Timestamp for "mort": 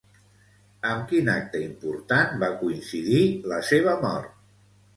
4.09-4.37